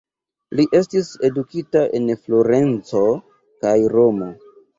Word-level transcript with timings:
Li 0.59 0.63
estis 0.79 1.11
edukita 1.29 1.83
en 1.99 2.07
Florenco 2.23 3.03
kaj 3.67 3.77
Romo. 3.97 4.33